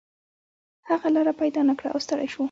[0.89, 2.39] هغه لاره پیدا نه کړه او ستړی شو.